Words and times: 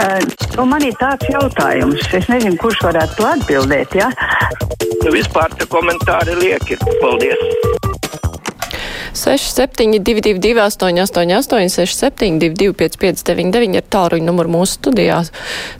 Uh, 0.00 0.22
nu 0.56 0.64
man 0.70 0.80
ir 0.86 0.94
tāds 0.96 1.28
jautājums, 1.28 2.06
es 2.16 2.28
nezinu, 2.30 2.56
kurš 2.62 2.78
varētu 2.86 3.18
to 3.18 3.26
atbildēt. 3.28 3.98
Ja? 3.98 4.08
Nu, 5.02 5.12
vispār 5.12 5.52
te 5.60 5.66
komentāri 5.68 6.38
lieki. 6.40 6.78
Paldies! 7.02 7.42
6722, 9.12 10.56
888, 10.56 11.68
672, 11.68 12.72
559, 12.80 13.76
ir 13.76 13.88
tālruņa 13.92 14.24
numurs 14.24 14.54
mūsu 14.54 14.78
studijās. 14.78 15.32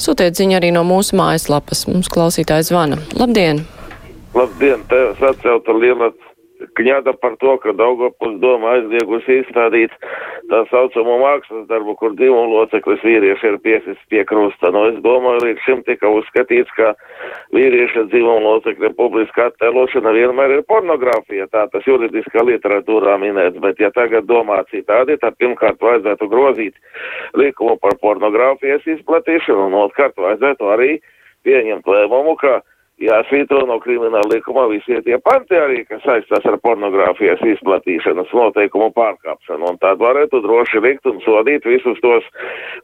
Sūtiet 0.02 0.36
ziņu 0.36 0.58
arī 0.58 0.74
no 0.76 0.84
mūsu 0.84 1.16
mājaslapas. 1.16 1.86
Mums 1.88 2.10
klausītājs 2.12 2.68
zvana. 2.74 3.00
Labdien! 3.16 3.64
Labdien! 4.36 4.84
Tev 4.90 5.24
atcelta 5.30 5.72
liela 5.78 6.10
kņada 6.78 7.14
par 7.20 7.36
to, 7.40 7.56
ka 7.62 7.72
Daugavpils 7.76 8.38
doma 8.42 8.74
aizliegusi 8.76 9.40
izstādīt 9.40 9.92
tā 10.50 10.60
saucamo 10.70 11.18
mākslas 11.22 11.66
darbu, 11.70 11.94
kur 12.00 12.14
divu 12.18 12.40
loceklis 12.50 13.02
vīrieši 13.06 13.52
ir 13.52 13.58
piesis 13.64 14.00
pie 14.12 14.24
krusta. 14.28 14.72
Nu, 14.74 14.86
es 14.90 14.98
domāju, 15.04 15.44
līdz 15.46 15.66
šim 15.66 15.84
tika 15.86 16.10
uzskatīts, 16.10 16.72
ka 16.76 16.92
vīrieša 17.56 18.06
dzīvumu 18.10 18.42
locekļa 18.46 18.92
publiska 18.98 19.48
attēlošana 19.50 20.14
vienmēr 20.16 20.56
ir 20.58 20.64
pornogrāfija, 20.70 21.48
tā 21.54 21.66
tas 21.72 21.86
juridiskā 21.88 22.44
literatūrā 22.46 23.16
minēts, 23.22 23.60
bet 23.62 23.80
ja 23.82 23.92
tagad 23.94 24.28
domā 24.30 24.62
citādi, 24.72 25.18
tad 25.22 25.38
pirmkārt 25.40 25.80
vajadzētu 25.82 26.28
grozīt 26.30 26.76
likumu 27.38 27.78
par 27.80 27.96
pornogrāfijas 28.02 28.86
izplatīšanu, 28.98 29.70
un 29.70 29.78
otrkārt 29.86 30.18
vajadzētu 30.18 30.74
arī 30.74 30.92
pieņemt 31.46 31.86
lēmumu, 31.88 32.36
ka 32.40 32.60
jāsvītro 33.00 33.62
no 33.68 33.78
krimināla 33.80 34.28
likuma 34.30 34.66
visi 34.70 34.98
tie 35.06 35.16
panti 35.24 35.56
arī, 35.56 35.82
kas 35.88 36.02
saistās 36.04 36.44
ar 36.48 36.58
pornogrāfijas 36.64 37.40
izplatīšanas 37.54 38.32
noteikumu 38.36 38.90
pārkāpšanu. 38.96 39.72
Un 39.72 39.80
tad 39.82 40.02
varētu 40.02 40.42
droši 40.44 40.82
likt 40.84 41.08
un 41.08 41.20
sodīt 41.24 41.66
visus 41.68 42.00
tos 42.04 42.26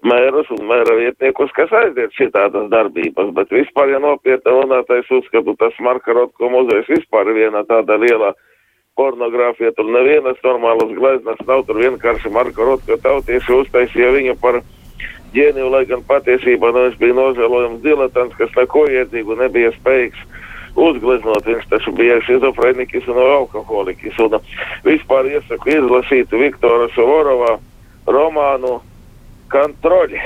mērus 0.06 0.50
un 0.56 0.64
mēra 0.70 0.96
vietniekus, 1.00 1.52
kas 1.56 1.72
aiziet 1.82 2.16
šitādas 2.16 2.70
darbības. 2.72 3.32
Bet 3.36 3.52
vispār, 3.52 3.92
ja 3.92 4.02
nopietni 4.02 4.56
runātais 4.56 5.10
uzskatu, 5.12 5.56
tas 5.60 5.76
Marka 5.84 6.16
Rotko 6.16 6.50
muzejs 6.52 6.88
vispār 6.96 7.32
viena 7.36 7.64
tāda 7.68 7.98
liela 8.00 8.32
pornogrāfija, 8.96 9.74
tur 9.76 9.90
nevienas 9.92 10.40
normālas 10.44 10.94
gleznas 10.96 11.42
nav, 11.48 11.66
tur 11.68 11.82
vienkārši 11.82 12.32
Marka 12.32 12.64
Rotko 12.64 12.96
tautieši 13.04 13.60
uztaisīja 13.60 14.14
viņu 14.16 14.38
par 14.40 14.62
ģēniju, 15.36 15.68
lai 15.72 15.84
gan 15.88 16.02
patiesībā 16.08 16.72
nu, 16.74 16.88
es 16.90 16.98
biju 17.00 17.16
nožēlojams 17.20 17.84
diletants, 17.84 18.36
kas 18.40 18.52
neko 18.56 18.86
iedzīgu 18.90 19.38
nebija 19.38 19.72
spējīgs 19.76 20.24
uzgleznot. 20.76 21.46
Viņš 21.46 21.70
taču 21.70 21.92
bija 21.96 22.18
šizofreniķis 22.26 23.08
un 23.12 23.22
alkoholiķis. 23.22 24.20
Un 24.26 24.38
vispār 24.84 25.30
iesaku 25.32 25.72
izlasīt 25.78 26.32
Viktora 26.36 26.90
Sovorova 26.94 27.56
romānu 28.06 28.78
Kontroļi. 29.52 30.20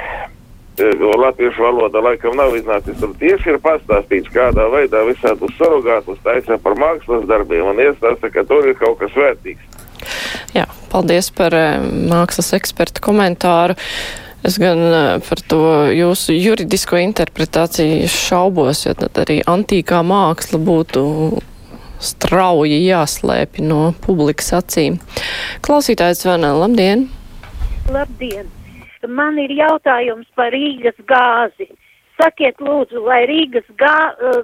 Latviešu 1.20 1.60
valoda 1.60 2.00
laikam 2.00 2.38
nav 2.38 2.54
iznācis. 2.56 2.96
Tur 3.02 3.12
tieši 3.20 3.52
ir 3.52 3.58
pastāstīts, 3.60 4.30
kādā 4.32 4.64
veidā 4.72 5.02
visādus 5.04 5.52
surrogātus 5.58 6.22
taisa 6.24 6.56
par 6.62 6.78
mākslas 6.80 7.26
darbiem 7.28 7.68
un 7.74 7.82
iestāsta, 7.84 8.30
ka 8.32 8.46
tur 8.48 8.70
ir 8.70 8.78
kaut 8.80 8.96
kas 9.02 9.12
vērtīgs. 9.12 9.66
Jā, 10.56 10.64
paldies 10.88 11.28
par 11.36 11.52
mākslas 12.08 12.54
ekspertu 12.56 13.04
komentāru. 13.04 13.76
Es 14.40 14.56
gan 14.56 14.80
par 15.26 15.40
to 15.52 15.60
jūsu 15.92 16.32
juridisko 16.32 16.96
interpretāciju 16.96 18.08
šaubos, 18.08 18.86
jo 18.86 18.94
tad 18.96 19.18
arī 19.20 19.42
antīkā 19.44 20.00
māksla 20.00 20.60
būtu 20.64 21.02
strauji 22.00 22.78
jāslēpj 22.86 23.66
no 23.66 23.82
publikas 24.06 24.54
acīm. 24.56 24.96
Klausītājs 25.66 26.24
zvana, 26.24 26.54
labdien! 26.56 27.10
Labdien! 27.92 28.48
Man 29.08 29.38
ir 29.40 29.52
jautājums 29.56 30.28
par 30.36 30.52
Rīgas 30.56 30.96
gāzi. 31.08 31.68
Sakiet 32.20 32.60
lūdzu, 32.60 33.00
vai 33.04 33.22
Rīgas 33.28 33.68
gā, 33.80 33.96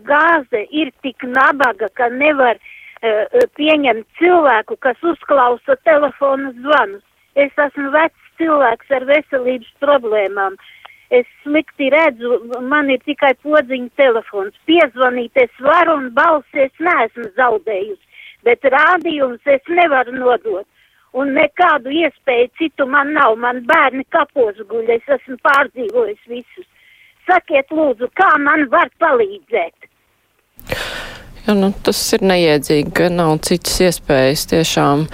gāze 0.05 0.65
ir 0.73 0.93
tik 1.05 1.25
nabaga, 1.29 1.89
ka 1.97 2.09
nevar 2.13 2.57
uh, 2.61 3.43
pieņemt 3.57 4.07
cilvēku, 4.21 4.77
kas 4.81 5.01
uzklausa 5.05 5.77
telefona 5.89 6.53
zvanus? 6.61 7.05
Es 7.37 7.53
esmu 7.67 7.91
vecs 7.93 8.27
cilvēks 8.41 8.93
ar 8.97 9.05
veselības 9.09 9.73
problēmām. 9.85 10.57
Es 11.15 11.27
slikti 11.45 11.91
redzu, 11.93 12.39
man 12.67 12.89
ir 12.91 13.03
tikai 13.07 13.35
podziņa 13.45 13.93
telefons. 14.01 14.55
Piezvanīt 14.67 15.37
es 15.39 15.53
varu 15.63 15.99
un 16.01 16.09
balsi 16.17 16.65
es 16.65 16.73
neesmu 16.83 17.29
zaudējusi, 17.37 18.25
bet 18.49 18.65
rādījums 18.75 19.53
es 19.57 19.69
nevaru 19.71 20.17
nodot. 20.17 20.67
Un 21.17 21.31
nekādu 21.37 21.93
iespēju 21.97 22.49
citu 22.59 22.87
man 22.91 23.15
nav. 23.17 23.37
Man 23.41 23.63
bērni 23.69 24.05
kapos 24.13 24.59
guļ, 24.69 24.91
es 24.99 25.15
esmu 25.17 25.39
pārdzīvojis 25.47 26.25
visus. 26.29 26.67
Sakiet 27.27 27.71
lūdzu, 27.73 28.11
kā 28.19 28.33
man 28.43 28.67
var 28.73 28.91
palīdzēt? 29.03 29.89
Jā, 31.47 31.55
nu, 31.55 31.71
tas 31.87 32.01
ir 32.17 32.27
neiedzīgi, 32.27 32.91
ka 32.99 33.09
nav 33.13 33.39
citas 33.47 33.79
iespējas 33.87 34.49
tiešām. 34.51 35.07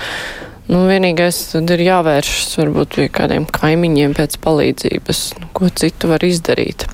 Nu, 0.71 0.85
vienīgais 0.87 1.39
tad 1.51 1.71
ir 1.75 1.83
jāvēršas 1.83 2.55
varbūt 2.61 2.99
pie 3.01 3.09
kādiem 3.11 3.49
kaimiņiem 3.51 4.15
pēc 4.15 4.39
palīdzības, 4.45 5.25
nu, 5.43 5.51
ko 5.57 5.73
citu 5.75 6.13
var 6.13 6.23
izdarīt. 6.23 6.87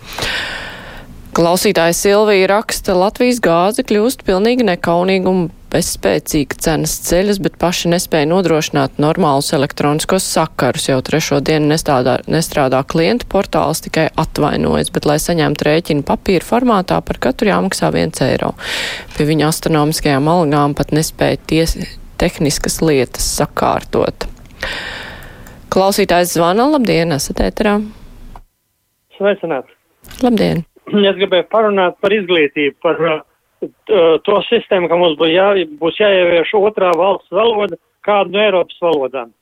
Klausītāja 1.37 1.95
Silvija 1.95 2.49
raksta, 2.51 2.97
Latvijas 2.99 3.39
gāze 3.45 3.85
kļūst 3.87 4.25
pilnīgi 4.27 4.65
nekaunīga 4.67 5.29
un 5.31 5.45
bezspēcīga 5.71 6.57
cenas 6.65 6.97
ceļas, 7.07 7.39
bet 7.45 7.59
paši 7.61 7.93
nespēja 7.93 8.27
nodrošināt 8.31 8.97
normālus 8.99 9.53
elektroniskos 9.55 10.27
sakarus. 10.27 10.89
Jau 10.89 10.99
trešo 11.05 11.39
dienu 11.45 11.69
nestrādā, 11.75 12.17
nestrādā 12.27 12.81
klientu 12.89 13.29
portāls, 13.31 13.85
tikai 13.85 14.09
atvainojas, 14.19 14.91
bet, 14.95 15.07
lai 15.07 15.21
saņemtu 15.23 15.69
rēķinu 15.69 16.07
papīra 16.09 16.49
formātā, 16.49 16.99
par 17.05 17.21
katru 17.29 17.53
jāmaksā 17.53 17.93
viens 17.95 18.25
eiro. 18.25 18.55
Pie 19.15 19.29
viņa 19.29 19.53
astronomiskajām 19.53 20.33
algām 20.33 20.75
pat 20.79 20.97
nespēja 20.97 21.39
tiesi 21.47 21.87
tehniskas 22.21 22.81
lietas 22.83 23.27
sakārtot. 23.39 24.29
Klausītājs 25.73 26.35
zvana, 26.37 26.67
labdien, 26.73 27.13
esat 27.17 27.43
ēterā. 27.45 27.79
Sveicināts. 29.19 29.73
Labdien. 30.25 30.65
Es 30.89 31.19
gribēju 31.19 31.45
parunāt 31.53 31.99
par 32.01 32.15
izglītību, 32.17 32.77
par 32.83 33.03
uh, 33.05 33.19
to 34.25 34.39
sistēmu, 34.49 34.89
ka 34.89 34.97
mums 34.97 35.19
būs, 35.21 35.35
jā, 35.35 35.51
būs 35.81 36.01
jāievieš 36.01 36.55
otrā 36.57 36.95
valsts 36.97 37.35
valoda 37.35 37.77
kādu 38.07 38.33
no 38.33 38.43
Eiropas 38.43 38.81
valodām. 38.81 39.35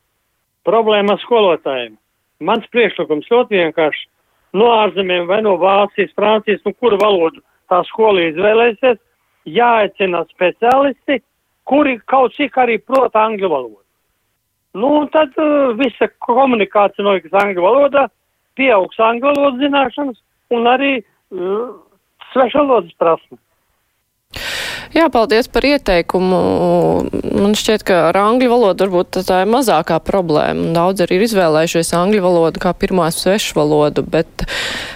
Problēma 0.66 1.14
ar 1.14 1.22
skolotājiem. 1.22 1.94
Mans 2.42 2.66
priekšlikums 2.74 3.30
ļoti 3.30 3.60
vienkārši. 3.60 4.08
No 4.56 4.72
ārzemēm 4.72 5.28
vai 5.28 5.40
no 5.44 5.54
Vācijas, 5.60 6.14
Francijas, 6.16 6.62
nu 6.66 6.72
kuru 6.74 6.98
valodu 7.00 7.42
tā 7.70 7.82
skola 7.86 8.24
izvēlēsies, 8.30 8.98
jāaicina 9.46 10.24
speciālisti, 10.32 11.20
kuri 11.66 11.98
kaut 12.10 12.34
cik 12.36 12.56
arī 12.62 12.78
prot 12.82 13.16
angļu 13.18 13.50
valodu. 13.50 13.82
Nu, 14.76 14.92
un 15.00 15.08
tad 15.12 15.32
uh, 15.40 15.72
visa 15.78 16.08
komunikācija 16.26 17.04
notiks 17.06 17.34
angļu 17.36 17.64
valodā, 17.64 18.06
pieaugs 18.58 19.00
angļu 19.00 19.32
valodas 19.32 19.62
zināšanas 19.62 20.20
un 20.56 20.68
arī 20.70 20.92
uh, 21.00 21.72
svešvalodas 22.32 22.92
prasme. 23.00 23.40
Jā, 24.96 25.10
paldies 25.12 25.44
par 25.52 25.64
ieteikumu. 25.68 26.36
Man 27.36 27.52
šķiet, 27.58 27.82
ka 27.84 27.98
ar 28.08 28.16
angļu 28.16 28.48
valodu 28.48 28.86
varbūt 28.86 29.18
tā 29.28 29.42
ir 29.44 29.50
mazākā 29.52 29.98
problēma. 30.00 30.70
Daudz 30.72 31.04
arī 31.04 31.18
ir 31.18 31.26
izvēlējušies 31.26 31.92
angļu 31.98 32.22
valodu 32.24 32.62
kā 32.62 32.72
pirmā 32.72 33.10
svešu 33.12 33.58
valodu, 33.58 34.06
bet 34.08 34.46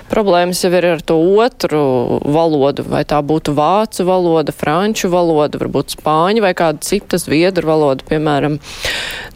problēmas 0.08 0.64
jau 0.64 0.72
ir 0.72 0.88
ar 0.94 1.04
to 1.04 1.18
otru 1.44 1.82
valodu. 2.24 2.86
Vai 2.88 3.04
tā 3.04 3.20
būtu 3.20 3.52
vācu 3.58 4.08
valoda, 4.08 4.56
franču 4.56 5.12
valoda, 5.12 5.60
varbūt 5.60 5.98
spāņu 5.98 6.48
vai 6.48 6.56
kāda 6.56 6.80
cita 6.86 7.20
zviedru 7.20 7.68
valoda, 7.68 8.06
piemēram. 8.08 8.56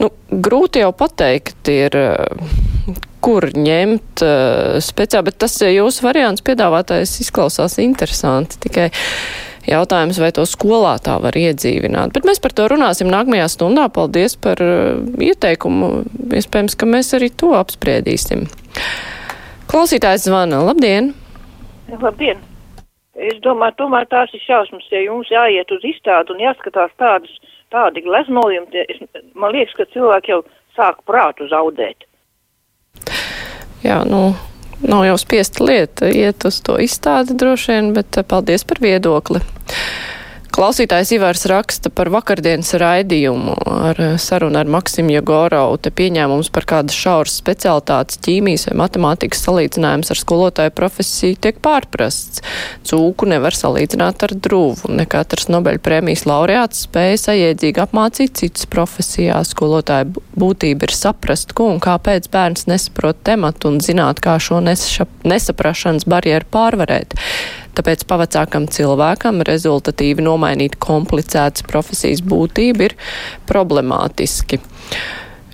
Nu, 0.00 0.12
grūti 0.32 0.80
jau 0.80 0.94
pateikt 0.96 1.68
ir 1.76 2.00
kur 3.24 3.52
ņemt 3.52 4.20
uh, 4.24 4.76
speciāli, 4.84 5.28
bet 5.28 5.42
tas 5.44 5.60
jūsu 5.60 6.04
variants 6.04 6.44
piedāvātais 6.44 7.18
izklausās 7.24 7.76
interesanti. 7.84 8.64
Tikai 8.64 8.90
Jautājums, 9.64 10.18
vai 10.20 10.28
to 10.36 10.44
skolā 10.48 10.96
tā 11.00 11.16
var 11.24 11.36
iedzīvināt. 11.40 12.12
Bet 12.12 12.26
mēs 12.28 12.40
par 12.42 12.52
to 12.52 12.66
runāsim 12.68 13.08
nākamajā 13.12 13.46
stundā. 13.52 13.88
Paldies 13.92 14.36
par 14.36 14.60
uh, 14.60 15.00
ieteikumu. 15.24 16.04
Iespējams, 16.36 16.76
ka 16.76 16.88
mēs 16.88 17.14
arī 17.16 17.30
to 17.32 17.54
apspriedīsim. 17.56 18.44
Klausītājs 19.70 20.28
zvana. 20.28 20.60
Labdien! 20.68 21.14
Labdien! 21.88 22.42
Es 23.14 23.38
domāju, 23.44 23.76
tomēr 23.78 24.08
tās 24.10 24.32
ir 24.34 24.42
šausmas, 24.42 24.86
ja 24.90 25.04
jums 25.04 25.30
jāiet 25.30 25.70
uz 25.70 25.84
izstādi 25.86 26.34
un 26.34 26.40
jāskatās 26.42 26.90
tādus, 26.98 27.36
tādi 27.72 28.02
gleznojumi. 28.02 28.84
Man 29.38 29.54
liekas, 29.54 29.76
ka 29.78 29.86
cilvēki 29.94 30.34
jau 30.34 30.40
sāk 30.74 30.98
prātu 31.06 31.46
zaudēt. 31.48 32.04
Jā, 33.84 34.00
nu, 34.08 34.32
nav 34.82 35.04
jau 35.08 35.18
spiesta 35.20 35.64
lieta 35.64 36.08
iet 36.10 36.44
uz 36.48 36.60
to 36.64 36.78
izstādi 36.82 37.36
droši 37.38 37.72
vien, 37.72 37.92
bet 37.96 38.18
paldies 38.28 38.66
par 38.68 38.82
viedokli. 38.84 39.42
Klausītājs 40.54 41.10
Ivars 41.16 41.40
raksta 41.50 41.90
par 41.90 42.06
vakardienas 42.14 42.68
raidījumu 42.78 43.56
ar 43.66 43.98
sarunu 44.22 44.60
ar 44.60 44.68
Maksimu 44.70 45.10
Jogorovu. 45.16 45.80
Te 45.82 45.90
pieņēmums 45.90 46.52
par 46.54 46.62
kādas 46.70 46.94
šauras 46.94 47.34
specialitātes 47.40 48.20
ķīmijas 48.22 48.68
vai 48.68 48.76
matemātikas 48.84 49.42
salīdzinājums 49.48 50.12
ar 50.14 50.20
skolotāju 50.20 50.74
profesiju 50.78 51.40
tiek 51.42 51.58
pārprasts. 51.64 52.44
Cūku 52.86 53.26
nevar 53.32 53.58
salīdzināt 53.58 54.22
ar 54.28 54.36
drūvu. 54.46 54.92
Ne 54.94 55.08
katrs 55.10 55.50
Nobeļa 55.50 55.82
prēmijas 55.82 56.22
laureāts 56.30 56.86
spēja 56.86 57.18
sajēdzīgi 57.24 57.82
apmācīt 57.88 58.38
citas 58.44 58.70
profesijās. 58.70 59.50
Skolotāja 59.56 60.06
būtība 60.38 60.86
ir 60.86 60.94
saprast, 60.94 61.50
ko 61.58 61.72
un 61.72 61.82
kāpēc 61.82 62.30
bērns 62.30 62.70
nesaprot 62.70 63.26
tematu 63.26 63.74
un 63.74 63.82
zināt, 63.82 64.22
kā 64.22 64.38
šo 64.38 64.62
nesaprašanas 64.62 66.06
barjeru 66.06 66.46
pārvarēt. 66.54 67.18
Tāpēc 67.74 68.06
pavacākam 68.10 68.68
cilvēkam 68.70 69.42
rezultatīvi 69.46 70.24
nomainīt 70.24 70.78
komplicētas 70.82 71.66
profesijas 71.66 72.22
būtību 72.24 72.88
ir 72.88 72.96
problemātiski. 73.50 74.60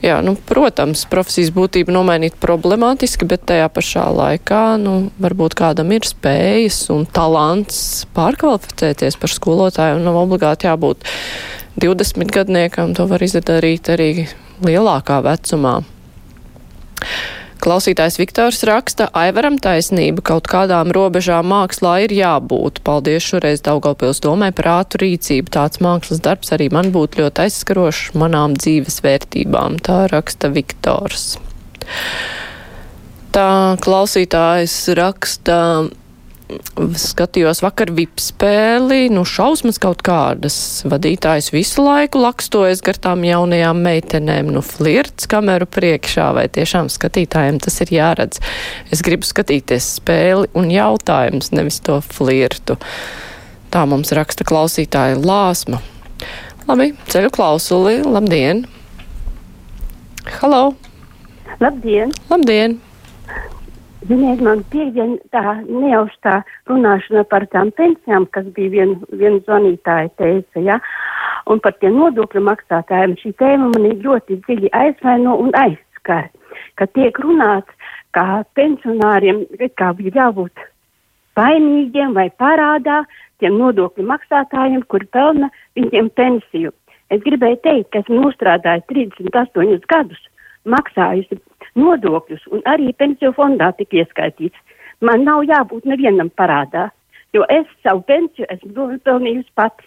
Jā, 0.00 0.22
nu, 0.24 0.32
protams, 0.48 1.02
profesijas 1.12 1.50
būtība 1.52 1.92
nomainīt 1.92 2.38
problemātiski, 2.40 3.26
bet 3.28 3.42
tajā 3.50 3.66
pašā 3.68 4.06
laikā, 4.16 4.62
nu, 4.80 4.94
varbūt 5.20 5.56
kādam 5.58 5.92
ir 5.92 6.08
spējas 6.08 6.86
un 6.94 7.04
talants 7.04 8.06
pārkvalificēties 8.16 9.20
par 9.20 9.34
skolotāju 9.34 9.98
un 9.98 10.08
nav 10.08 10.16
obligāti 10.22 10.70
jābūt 10.70 11.04
20 11.84 12.32
gadniekam, 12.32 12.94
to 12.96 13.04
var 13.12 13.20
izdarīt 13.24 13.92
arī 13.92 14.10
lielākā 14.64 15.20
vecumā. 15.28 15.82
Klausītājs 17.60 18.16
Viktors 18.16 18.62
raksta, 18.64 19.10
Aivaram 19.12 19.58
taisnība, 19.60 20.22
kaut 20.24 20.46
kādām 20.48 20.94
robežām 20.96 21.50
mākslā 21.52 21.98
ir 22.06 22.14
jābūt. 22.16 22.80
Paldies 22.86 23.26
šoreiz 23.28 23.60
Daugaupils 23.66 24.22
domai 24.24 24.48
par 24.56 24.70
ātru 24.78 25.04
rīcību. 25.04 25.52
Tāds 25.52 25.82
mākslas 25.84 26.22
darbs 26.24 26.54
arī 26.56 26.70
man 26.72 26.88
būtu 26.94 27.20
ļoti 27.20 27.44
aizskarošs 27.44 28.14
manām 28.16 28.56
dzīves 28.56 29.02
vērtībām. 29.04 29.76
Tā 29.84 30.06
raksta 30.08 30.48
Viktors. 30.54 31.34
Tā 33.36 33.50
klausītājs 33.84 34.78
raksta, 34.96 35.60
skatījos 37.00 37.62
vakar 37.64 37.92
VIP 37.94 38.20
spēli, 38.22 39.08
nu 39.12 39.22
šausmas 39.28 39.80
kaut 39.82 40.02
kādas. 40.06 40.56
Vadītājs 40.88 41.50
visu 41.54 41.84
laiku 41.84 42.22
lakstojas 42.22 42.82
gar 42.86 42.98
tām 43.00 43.24
jaunajām 43.26 43.80
meitenēm, 43.84 44.50
nu 44.54 44.62
flirts 44.64 45.28
kameru 45.30 45.68
priekšā, 45.70 46.30
vai 46.36 46.48
tiešām 46.52 46.90
skatītājiem 46.92 47.60
tas 47.62 47.80
ir 47.84 47.94
jāredz. 47.94 48.42
Es 48.92 49.04
gribu 49.06 49.28
skatīties 49.28 49.94
spēli 50.00 50.50
un 50.58 50.70
jautājums, 50.74 51.52
nevis 51.54 51.80
to 51.86 52.00
flirtu. 52.04 52.78
Tā 53.70 53.86
mums 53.86 54.10
raksta 54.16 54.46
klausītāja 54.46 55.20
Lāsma. 55.22 55.82
Labi, 56.68 56.92
ceļu 57.10 57.32
klausuli, 57.34 57.98
labdien! 58.04 58.66
Halo! 60.40 60.70
Labdien! 61.60 62.14
Labdien! 62.30 62.80
Ziniet, 64.10 64.40
man 64.42 64.64
piekdien 64.72 65.12
tā 65.30 65.60
neaustā 65.68 66.40
runāšana 66.66 67.22
par 67.30 67.44
tām 67.52 67.68
pensijām, 67.78 68.24
kas 68.34 68.48
bija 68.56 68.72
vien, 68.72 68.94
viena 69.20 69.38
zvanītāja 69.44 70.10
teica, 70.18 70.62
ja, 70.66 70.78
un 71.46 71.60
par 71.62 71.76
tiem 71.78 71.94
nodokļu 71.94 72.42
maksātājiem. 72.48 73.14
Šī 73.20 73.30
tēma 73.38 73.68
man 73.70 73.86
ir 73.86 74.00
ļoti 74.02 74.40
dziļi 74.48 74.72
aizvaino 74.80 75.36
un 75.44 75.54
aizskar, 75.60 76.26
ka 76.74 76.88
tiek 76.90 77.20
runāts, 77.22 77.70
kā 78.10 78.42
pensionāriem, 78.58 79.44
kā 79.78 79.92
bija 80.00 80.16
jābūt 80.24 80.64
vainīgiem 81.38 82.16
vai 82.18 82.26
parādā 82.42 83.04
tiem 83.38 83.60
nodokļu 83.62 84.08
maksātājiem, 84.10 84.82
kuri 84.90 85.06
pelna 85.14 85.52
viņiem 85.78 86.10
pensiju. 86.18 86.74
Es 87.14 87.22
gribēju 87.22 87.62
teikt, 87.62 87.92
ka 87.92 88.02
esmu 88.02 88.24
nostrādājis 88.24 88.90
38 88.90 89.86
gadus, 89.94 90.26
maksājusi 90.66 91.38
nodokļus 91.80 92.46
un 92.54 92.64
arī 92.70 92.92
pensiju 92.96 93.32
fondā 93.36 93.70
tik 93.78 93.94
ieskaitīts. 94.00 94.58
Man 95.00 95.24
nav 95.24 95.44
jābūt 95.48 95.86
nevienam 95.88 96.30
parādā, 96.36 96.90
jo 97.32 97.46
es 97.48 97.68
savu 97.84 98.04
pensiju 98.08 98.48
esmu 98.52 98.74
nopelnījusi 98.76 99.50
pati. 99.56 99.86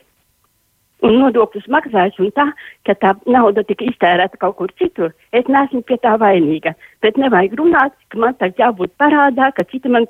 Un 1.04 1.18
nodokļus 1.19 1.66
maksājusi 1.68 2.22
un 2.24 2.30
tā, 2.31 2.45
ka 2.88 2.95
tā 2.95 3.12
nauda 3.28 3.66
tika 3.68 3.84
iztērēta 3.84 4.40
kaut 4.40 4.56
kur 4.62 4.72
citur. 4.80 5.12
Es 5.36 5.50
neesmu 5.51 5.81
pie 5.84 5.98
tā 6.00 6.13
vainīga, 6.22 6.72
bet 7.04 7.19
nevajag 7.19 7.57
runāt, 7.60 7.98
ka 8.07 8.22
man 8.24 8.38
tagad 8.40 8.62
jābūt 8.63 8.94
parādā, 9.01 9.50
ka 9.51 9.66
citi 9.68 9.92
man 9.92 10.07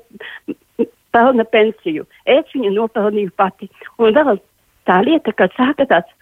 pelna 1.14 1.46
pensiju. 1.50 2.06
Es 2.26 2.46
viņu 2.54 2.70
nopelnīju 2.76 3.34
pati. 3.38 3.68
Un 3.98 4.14
vēl 4.14 4.38
tā 4.86 5.00
lieta, 5.02 5.34
ka 5.34 5.50
sāka 5.58 5.88
tāds 5.90 6.14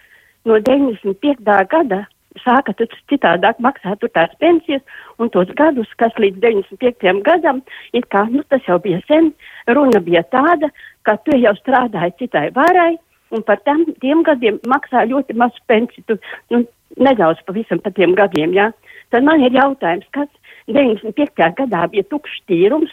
no 0.48 0.56
95. 0.58 1.44
gada 1.68 2.06
sāka 2.40 2.74
citādāk 3.10 3.60
maksāt 3.60 4.00
tur 4.00 4.10
tās 4.14 4.32
pensijas, 4.40 4.82
un 5.18 5.30
tos 5.34 5.50
gadus, 5.58 5.90
kas 6.00 6.14
līdz 6.18 6.40
95. 6.40 7.22
gadam, 7.26 7.62
it 7.92 8.08
kā, 8.12 8.24
nu, 8.30 8.42
tas 8.48 8.64
jau 8.68 8.78
bija 8.82 9.00
sen, 9.08 9.32
runa 9.68 10.00
bija 10.00 10.22
tāda, 10.32 10.70
ka 11.06 11.16
tu 11.26 11.36
jau 11.38 11.52
strādāji 11.60 12.16
citai 12.22 12.48
varai, 12.56 12.96
un 13.32 13.44
par 13.48 13.60
tam, 13.66 13.84
tiem 14.00 14.22
gadiem 14.26 14.60
maksā 14.68 15.04
ļoti 15.08 15.36
mazu 15.36 15.60
pensiju, 15.70 16.04
tu, 16.08 16.18
nu, 16.52 16.64
nedaudz 17.00 17.40
pavisam 17.46 17.80
par 17.80 17.94
tiem 17.96 18.16
gadiem, 18.18 18.54
jā. 18.56 18.70
Tad 19.12 19.24
man 19.28 19.44
ir 19.44 19.52
jautājums, 19.56 20.08
kas 20.16 20.28
95. 20.72 21.52
gadā 21.58 21.86
bija 21.92 22.04
tukšs 22.08 22.44
tīrums, 22.48 22.92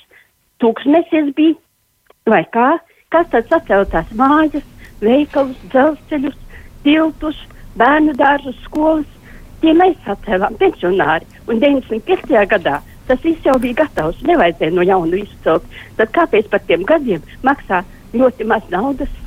tūkstnesis 0.63 1.31
bija, 1.35 1.55
vai 2.27 2.43
kā, 2.53 2.73
kas 3.13 3.29
tad 3.31 3.47
saceltās 3.51 4.11
mājas, 4.15 4.65
veikalus, 5.03 5.59
dzelzceļus, 5.71 6.35
tiltus, 6.83 7.39
bērnu 7.79 8.15
dārzus, 8.19 8.57
skolas, 8.65 9.07
tie 9.61 9.73
mēs 9.77 10.09
atcēlām 10.13 10.57
pensionāri. 10.61 11.27
Un 11.47 11.61
95. 11.61 12.35
gadā 12.53 12.79
tas 13.09 13.23
viss 13.25 13.45
jau 13.45 13.57
bija 13.61 13.81
gatavs. 13.83 14.21
Nevajadzēja 14.27 14.75
no 14.75 14.85
jauna 14.85 15.17
visu 15.17 15.39
celt. 15.45 15.65
Tad 15.97 16.13
kāpēc 16.15 16.49
par 16.51 16.61
tiem 16.67 16.85
gadiem 16.87 17.23
maksā 17.45 17.83
ļoti 18.13 18.47
maz 18.49 18.65
naudas? 18.73 19.18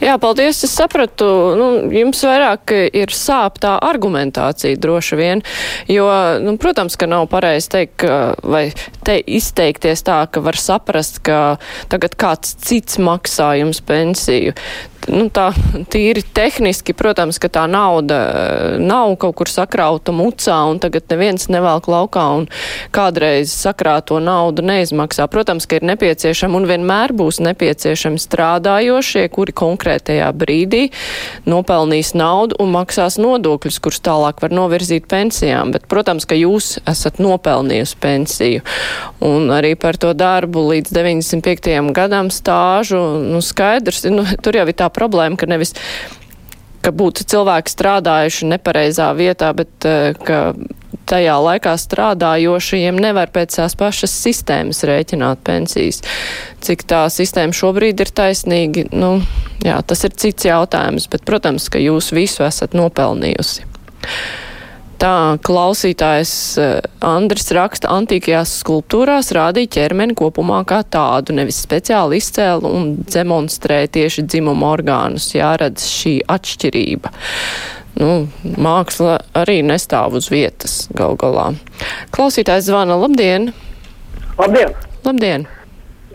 Jā, 0.00 0.16
paldies. 0.20 0.62
Es 0.64 0.72
sapratu, 0.72 1.26
nu, 1.60 1.66
jums 1.92 2.22
vairāk 2.24 2.72
ir 2.96 3.12
sāp 3.12 3.60
tā 3.60 3.74
argumentācija 3.84 4.78
droši 4.80 5.18
vien, 5.20 5.42
jo, 5.90 6.06
nu, 6.40 6.56
protams, 6.60 6.96
ka 7.00 7.08
nav 7.10 7.28
pareizi 7.32 7.68
teikt, 7.74 8.06
vai 8.40 8.70
te 9.04 9.18
izteikties 9.20 10.04
tā, 10.06 10.22
ka 10.32 10.40
var 10.44 10.56
saprast, 10.60 11.20
ka 11.26 11.58
tagad 11.92 12.16
kāds 12.20 12.56
cits 12.64 13.00
maksā 13.02 13.52
jums 13.60 13.84
pensiju 13.84 14.56
nu, 15.08 15.26
tā 15.32 15.50
tīri 15.92 16.22
tehniski, 16.34 16.94
protams, 16.96 17.38
ka 17.40 17.50
tā 17.52 17.64
nauda 17.70 18.18
eh, 18.20 18.76
nav 18.82 19.14
kaut 19.20 19.38
kur 19.40 19.50
sakrauta 19.50 20.12
mucā 20.14 20.56
un 20.70 20.80
tagad 20.82 21.06
neviens 21.12 21.48
nevelk 21.52 21.88
laukā 21.90 22.26
un 22.40 22.48
kādreiz 22.94 23.52
sakrāto 23.54 24.20
naudu 24.22 24.64
neizmaksā. 24.66 25.28
Protams, 25.32 25.68
ka 25.70 25.78
ir 25.78 25.86
nepieciešami 25.92 26.60
un 26.60 26.68
vienmēr 26.70 27.14
būs 27.16 27.40
nepieciešami 27.46 28.20
strādājošie, 28.20 29.26
kuri 29.32 29.56
konkrētajā 29.90 30.30
brīdī 30.36 30.90
nopelnīs 31.48 32.14
naudu 32.14 32.56
un 32.62 32.70
maksās 32.74 33.18
nodokļus, 33.18 33.80
kurus 33.82 34.00
tālāk 34.00 34.40
var 34.42 34.54
novirzīt 34.54 35.08
pensijām. 35.10 35.72
Bet, 35.74 35.88
protams, 35.90 36.26
ka 36.26 36.38
jūs 36.38 36.78
esat 36.86 37.18
nopelnījusi 37.18 37.98
pensiju 38.00 38.62
un 39.20 39.50
arī 39.50 39.74
par 39.76 39.96
to 39.96 40.12
darbu 40.14 40.68
līdz 40.70 40.94
95. 40.94 41.92
gadam 41.92 42.30
stāžu, 42.30 43.00
nu, 43.24 43.40
skaidrs, 43.42 44.04
nu, 44.10 44.24
tur 44.42 44.60
jau 44.60 44.66
ir 44.68 44.76
tā 44.76 44.90
problēma, 44.90 45.36
ka 45.36 45.46
nevis 45.50 45.74
ka 46.80 46.92
būtu 46.96 47.26
cilvēki 47.28 47.72
strādājuši 47.74 48.46
nepareizā 48.54 49.10
vietā, 49.12 49.50
bet 49.52 49.84
eh, 49.84 50.14
ka 50.16 50.54
tajā 51.10 51.36
laikā 51.44 51.74
strādājošajiem 51.80 52.98
nevar 53.02 53.32
pēc 53.34 53.58
tās 53.60 53.76
pašas 53.78 54.14
sistēmas 54.24 54.84
rēķināt 54.88 55.42
pensijas. 55.46 56.02
Cik 56.64 56.84
tā 56.90 57.04
sistēma 57.12 57.56
šobrīd 57.56 58.04
ir 58.04 58.12
taisnīgi, 58.14 58.90
nu, 58.94 59.16
jā, 59.64 59.80
tas 59.86 60.06
ir 60.06 60.14
cits 60.14 60.48
jautājums, 60.48 61.08
bet, 61.10 61.26
protams, 61.28 61.70
ka 61.72 61.82
jūs 61.82 62.12
visu 62.16 62.46
esat 62.46 62.76
nopelnījusi. 62.78 63.66
Tā 65.00 65.40
klausītājs 65.40 66.32
eh, 66.60 66.74
Andris 67.08 67.48
raksta, 67.56 67.88
antīkajās 67.94 68.58
skulptūrās 68.60 69.30
rādīja 69.32 69.70
ķermeni 69.78 70.12
kopumā 70.18 70.58
kā 70.68 70.82
tādu, 70.84 71.32
nevis 71.38 71.62
speciāli 71.64 72.18
izcēlu 72.20 72.68
un 72.68 72.90
demonstrē 73.08 73.86
tieši 73.88 74.26
dzimumu 74.28 74.68
orgānus. 74.68 75.30
Jāredz 75.32 75.88
šī 75.88 76.18
atšķirība. 76.28 77.14
Nu, 77.98 78.28
māksla 78.60 79.18
arī 79.36 79.60
nestāv 79.66 80.14
uz 80.18 80.30
vietas 80.32 80.84
gal 80.96 81.16
galā. 81.20 81.50
Klausītājs 82.14 82.68
zvana, 82.70 82.96
labdien! 83.00 83.50
Labdien! 84.38 84.76
Labdien! 85.04 85.48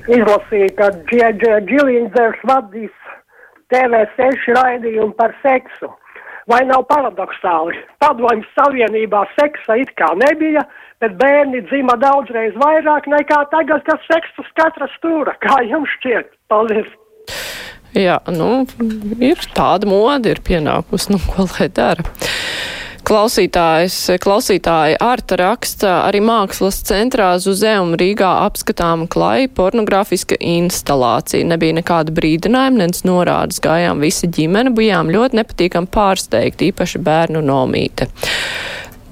Izlasīju, 0.05 0.71
ka 0.77 0.91
Džilīns 1.09 2.41
vadīs 2.45 2.95
TV6 3.73 4.49
raidījumu 4.57 5.13
par 5.17 5.33
seksu. 5.43 5.89
Vai 6.45 6.61
nav 6.69 6.83
paradoxāli? 6.89 7.79
Padomju 8.03 8.45
Savienībā 8.53 9.23
seksa 9.33 9.79
it 9.81 9.89
kā 9.97 10.11
nebija, 10.19 10.61
bet 11.01 11.17
bērni 11.21 11.63
dzima 11.71 11.97
daudzreiz 12.01 12.53
vairāk 12.61 13.09
nekā 13.09 13.39
tagad, 13.49 13.81
kas 13.87 14.05
seks 14.11 14.37
uz 14.43 14.51
katra 14.59 14.89
stūra. 14.93 15.33
Kā 15.41 15.63
jums 15.65 15.89
šķiet? 15.97 16.29
Paldies! 16.53 16.91
Jā, 17.95 18.19
nu, 18.27 18.65
ir 19.23 19.39
tāda 19.55 19.87
moda, 19.87 20.33
ir 20.33 20.41
pienākusi, 20.43 21.13
nu, 21.15 21.21
ko 21.23 21.47
lai 21.55 21.69
dara. 21.71 22.03
Klausītājs, 23.05 23.95
klausītāja 24.17 24.97
Arta 25.05 25.37
raksta, 25.37 25.91
arī 26.07 26.23
mākslas 26.25 26.79
centrā 26.87 27.27
Zuzē 27.37 27.75
un 27.83 27.93
Rīgā 28.01 28.31
apskatām 28.47 29.03
klai 29.13 29.45
pornogrāfiska 29.45 30.39
instalācija. 30.41 31.45
Nebija 31.45 31.77
nekāda 31.77 32.15
brīdinājuma, 32.17 32.81
nec 32.81 33.03
norādes, 33.05 33.61
gājām 33.61 34.01
visi 34.01 34.25
ģimene, 34.25 34.73
bijām 34.73 35.13
ļoti 35.13 35.37
nepatīkam 35.37 35.85
pārsteigti, 35.85 36.71
īpaši 36.73 37.03
bērnu 37.05 37.45
nomīte. 37.45 38.09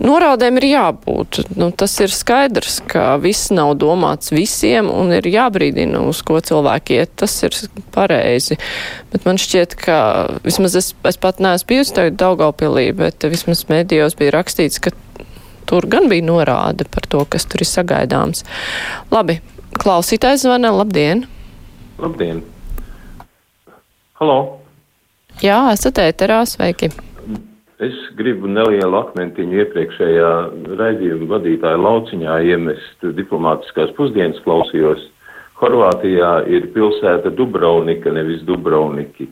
Norādēm 0.01 0.57
ir 0.57 0.65
jābūt. 0.71 1.43
Nu, 1.59 1.67
tas 1.69 1.93
ir 2.01 2.11
skaidrs, 2.11 2.79
ka 2.89 3.13
viss 3.21 3.51
nav 3.53 3.75
domāts 3.79 4.33
visiem 4.33 4.89
un 4.89 5.13
ir 5.13 5.27
jābrīdina, 5.29 6.01
uz 6.09 6.23
ko 6.25 6.39
cilvēki 6.41 6.97
iet. 6.97 7.13
Tas 7.21 7.35
ir 7.45 7.55
pareizi. 7.93 8.57
Bet 9.13 9.27
man 9.29 9.37
šķiet, 9.41 9.77
ka 9.79 9.97
vismaz 10.43 10.79
es, 10.81 10.89
es 11.05 11.19
pat 11.21 11.39
neesmu 11.43 11.69
bijusi 11.69 11.95
tagad 11.99 12.17
Daugaupilī, 12.19 12.87
bet 12.97 13.27
vismaz 13.29 13.67
medijos 13.69 14.17
bija 14.17 14.33
rakstīts, 14.39 14.81
ka 14.81 14.95
tur 15.69 15.85
gan 15.87 16.09
bija 16.11 16.25
norāde 16.25 16.89
par 16.89 17.05
to, 17.05 17.21
kas 17.29 17.45
tur 17.45 17.61
ir 17.61 17.69
sagaidāms. 17.69 18.43
Labi, 19.13 19.39
klausītājs 19.77 20.47
zvana. 20.47 20.73
Labdien! 20.73 21.27
Labdien! 22.01 22.41
Halo! 24.17 24.41
Jā, 25.41 25.61
esat 25.77 26.01
ēterā, 26.01 26.43
sveiki! 26.49 26.91
Es 27.81 27.95
gribu 28.13 28.45
nelielu 28.45 28.93
akmentiņu 28.99 29.57
iepriekšējā 29.63 30.31
raidījuma 30.77 31.29
vadītāja 31.31 31.79
lauciņā 31.81 32.35
iemest 32.51 33.07
diplomātiskās 33.17 33.93
pusdienas 33.97 34.41
klausījos. 34.45 35.07
Horvātijā 35.57 36.43
ir 36.53 36.67
pilsēta 36.75 37.31
Dubrovnika, 37.33 38.11
nevis 38.13 38.43
Dubrovniki. 38.45 39.25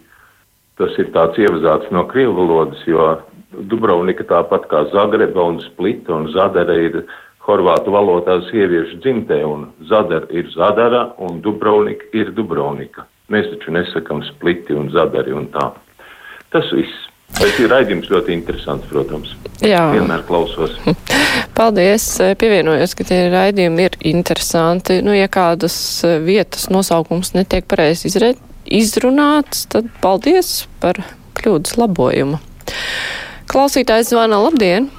Tas 0.80 0.96
ir 0.98 1.12
tāds 1.14 1.38
ievazāts 1.38 1.92
no 1.94 2.08
krievu 2.10 2.34
valodas, 2.40 2.82
jo 2.90 3.20
Dubrovnika 3.52 4.26
tāpat 4.26 4.66
kā 4.72 4.86
Zagreba 4.90 5.44
un 5.46 5.60
Splita 5.62 6.16
un 6.16 6.32
Zadara 6.34 6.80
ir 6.82 7.04
horvātu 7.46 7.94
valodā 7.94 8.40
sieviešu 8.48 9.02
dzimtē, 9.04 9.42
un 9.46 9.70
Zadara 9.90 10.32
ir 10.34 10.50
Zadara 10.56 11.12
un 11.22 11.44
Dubrovnika 11.46 12.10
ir 12.18 12.34
Dubrovnika. 12.34 13.06
Mēs 13.30 13.54
taču 13.54 13.76
nesakam 13.78 14.26
Spliti 14.32 14.74
un 14.74 14.90
Zadari 14.90 15.36
un 15.36 15.52
tā. 15.54 15.70
Tas 16.50 16.74
viss. 16.74 17.11
Bet 17.40 17.60
ir 17.62 17.72
raidījums 17.72 18.10
ļoti 18.12 18.36
interesants, 18.36 18.90
protams. 18.92 19.34
Jā. 19.64 19.86
Vienmēr 19.94 20.24
klausos. 20.28 20.76
Paldies. 21.58 22.06
Pievienojos, 22.42 22.96
ka 22.98 23.06
tie 23.08 23.24
raidījumi 23.34 23.88
ir 23.88 23.98
interesanti. 24.14 25.00
Nu, 25.06 25.14
ja 25.16 25.30
kādas 25.32 25.76
vietas 26.26 26.70
nosaukums 26.74 27.34
netiek 27.38 27.68
pareizi 27.70 28.12
izrunāts, 28.72 29.66
tad 29.72 29.90
paldies 30.04 30.66
par 30.82 31.02
kļūdas 31.40 31.78
labojumu. 31.82 32.42
Klausītājs 33.52 34.12
zvana 34.14 34.40
labdien! 34.42 34.90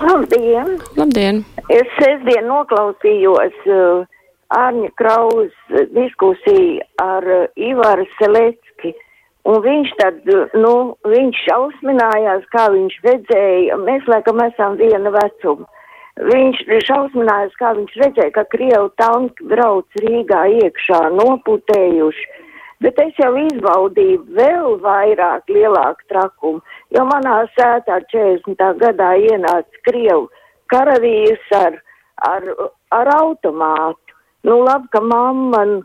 Labdien! 0.00 0.78
Labdien! 0.98 1.44
Es 1.72 1.88
sestdien 1.96 2.48
noklausījos 2.50 3.56
uh, 3.70 4.04
Ārņa 4.52 4.90
Kraus 4.98 5.54
diskusiju 5.94 6.84
ar 7.00 7.24
uh, 7.24 7.46
Ivaru 7.56 8.04
Selecki 8.18 8.63
Un 9.44 9.58
viņš 9.60 9.90
tad, 10.00 10.20
nu, 10.56 10.74
viņš 11.04 11.40
šausminājās, 11.44 12.44
kā 12.54 12.68
viņš 12.72 12.94
redzēja, 13.04 13.76
mēs 13.84 14.06
laikam 14.08 14.40
esam 14.40 14.78
viena 14.80 15.12
vecuma. 15.12 15.68
Viņš 16.30 16.62
šausminājās, 16.86 17.56
kā 17.58 17.74
viņš 17.76 17.98
redzēja, 18.00 18.32
ka 18.36 18.46
Krievu 18.54 18.88
tanki 19.00 19.44
brauc 19.50 20.00
Rīgā 20.00 20.44
iekšā 20.62 21.00
noputējuši. 21.18 22.26
Bet 22.84 22.98
es 23.04 23.20
jau 23.20 23.32
izbaudīju 23.40 24.22
vēl 24.36 24.78
vairāk 24.84 25.52
lielāku 25.52 26.08
trakumu, 26.12 26.62
jo 26.96 27.04
manā 27.08 27.42
sētā 27.52 28.00
40. 28.12 28.64
gadā 28.80 29.10
ienāca 29.28 29.84
Krievu 29.88 30.30
karavīrs 30.72 31.52
ar, 31.58 31.78
ar, 32.30 32.48
ar 32.96 33.12
automātu. 33.18 34.16
Nu, 34.44 34.62
labi, 34.64 34.88
ka 34.92 35.00
mamma 35.04 35.50
man 35.56 35.76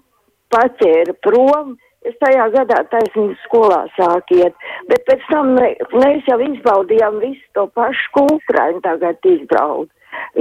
paķēra 0.53 1.15
prom 1.23 1.77
Es 2.09 2.15
tajā 2.23 2.45
gadā 2.55 2.83
taisnīgi 2.91 3.35
skolā 3.45 3.81
sāku 3.95 4.39
iet, 4.41 4.55
bet 4.91 5.03
pēc 5.09 5.25
tam 5.31 5.51
mēs 5.59 6.29
jau 6.29 6.39
izbaudījām 6.45 7.19
visu 7.23 7.43
to 7.57 7.67
pašu, 7.77 8.05
ko 8.15 8.25
Ukraiņa 8.37 8.81
tagad 8.85 9.29
izbauda. 9.29 9.91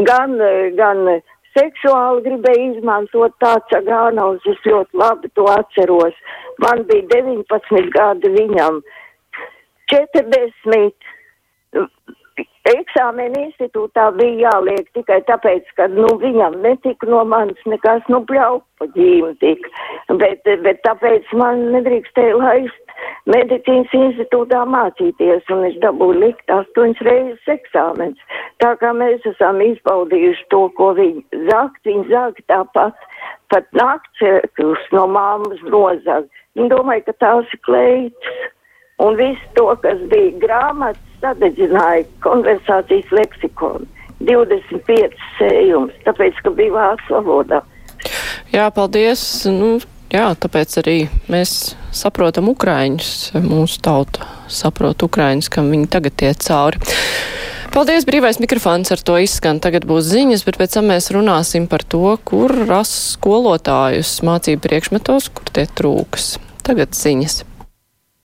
Gan, 0.09 0.39
gan 0.79 1.03
seksuāli 1.57 2.25
gribēja 2.25 2.71
izmantot 2.71 3.35
tāds 3.43 3.77
Agānaus, 3.77 4.47
es 4.49 4.61
ļoti 4.65 5.03
labi 5.03 5.31
to 5.37 5.45
atceros. 5.53 6.17
Man 6.65 6.87
bija 6.89 7.05
19 7.13 7.93
gadi 7.95 8.33
viņam, 8.39 8.81
40 9.93 11.09
eksāmena 12.69 13.45
institūtā 13.47 14.09
bija 14.19 14.49
jāliek 14.49 14.89
tikai 14.97 15.21
tāpēc, 15.29 15.69
ka, 15.79 15.89
nu, 15.93 16.11
viņam 16.23 16.59
netika 16.65 17.09
no 17.11 17.23
manis 17.29 17.61
nekas, 17.67 18.05
nu, 18.13 18.21
bļaup 18.29 18.65
pa 18.81 18.89
ģīmu 18.95 19.33
tik, 19.43 19.67
bet, 20.21 20.49
bet 20.65 20.83
tāpēc 20.87 21.33
man 21.39 21.69
nedrīkstēja 21.75 22.37
laist 22.39 22.95
medicīnas 23.31 23.95
institūtā 23.95 24.65
mācīties, 24.73 25.47
un 25.55 25.65
es 25.69 25.77
dabūju 25.83 26.19
likt 26.23 26.53
astoņas 26.53 27.03
reizes 27.09 27.53
eksāmens. 27.55 28.21
Tā 28.63 28.75
kā 28.81 28.93
mēs 28.97 29.25
esam 29.29 29.63
izbaudījuši 29.65 30.47
to, 30.55 30.65
ko 30.79 30.93
viņi 30.99 31.45
zakt, 31.51 31.81
viņi 31.87 32.07
zakt 32.13 32.45
tāpat, 32.51 33.09
pat 33.53 33.69
naktsēkus 33.77 34.89
no 34.97 35.07
māmas 35.15 35.63
nozag. 35.73 36.29
Viņi 36.59 36.73
domāja, 36.73 37.07
ka 37.07 37.19
tās 37.23 37.53
ir 37.55 37.63
kleitas. 37.67 38.47
Un 38.99 39.15
viss 39.15 39.51
to, 39.55 39.69
kas 39.79 40.01
bija 40.11 40.33
grāmatas, 40.43 41.08
sadedzināja 41.23 42.07
konversācijas 42.25 43.13
leksikonu. 43.15 43.87
25 44.19 45.15
sējums, 45.39 45.95
tāpēc, 46.07 46.41
ka 46.43 46.51
bija 46.57 46.75
vācu 46.75 47.21
valodā. 47.21 47.61
Jā, 48.51 48.67
paldies. 48.75 49.23
Nu, 49.53 49.77
jā, 50.11 50.27
tāpēc 50.43 50.79
arī 50.83 50.99
mēs 51.31 51.77
saprotam 51.95 52.51
ukraiņus, 52.51 53.13
mūsu 53.45 53.83
tauta 53.85 54.27
saprot 54.51 55.05
ukraiņus, 55.07 55.51
kam 55.53 55.71
viņi 55.71 55.91
tagad 55.93 56.27
iet 56.27 56.43
cauri. 56.47 56.83
Paldies, 57.69 58.07
brīvais 58.09 58.41
mikrofons 58.41 58.91
ar 58.95 59.03
to 59.05 59.19
izskan. 59.21 59.61
Tagad 59.63 59.85
būs 59.87 60.09
ziņas, 60.09 60.43
bet 60.47 60.57
pēc 60.59 60.79
tam 60.79 60.89
mēs 60.91 61.11
runāsim 61.15 61.69
par 61.71 61.85
to, 61.85 62.17
kur 62.27 62.51
rast 62.67 62.97
skolotājus 63.13 64.17
mācību 64.27 64.65
priekšmetos, 64.65 65.29
kur 65.37 65.53
tie 65.53 65.69
trūks. 65.79 66.39
Tagad 66.67 66.97
ziņas. 66.97 67.43